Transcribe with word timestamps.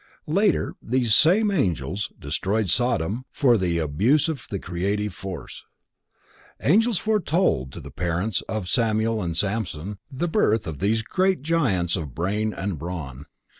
Later 0.25 0.73
these 0.81 1.13
same 1.13 1.51
angels 1.51 2.11
destroyed 2.19 2.71
Sodom 2.71 3.25
for 3.31 3.53
abuse 3.53 4.27
of 4.27 4.47
the 4.49 4.57
creative 4.57 5.13
force. 5.13 5.63
Angels 6.59 6.97
foretold 6.97 7.71
to 7.73 7.79
the 7.79 7.91
parents 7.91 8.41
of 8.49 8.67
Samuel 8.67 9.21
and 9.21 9.37
Samson, 9.37 9.99
the 10.11 10.27
birth 10.27 10.65
of 10.65 10.79
these 10.79 11.03
giants 11.43 11.95
of 11.95 12.15
brain 12.15 12.51
and 12.51 12.79
brawn. 12.79 13.27